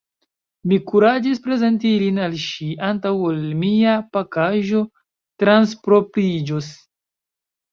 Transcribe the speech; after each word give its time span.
Mi 0.69 0.77
kuraĝis 0.91 1.41
prezenti 1.47 1.91
ilin 1.97 2.17
al 2.29 2.33
ŝi, 2.45 2.69
antaŭ 2.89 3.11
ol 3.27 3.37
mia 3.65 3.93
pakaĵo 4.17 4.83
transpropriĝos. 5.45 6.73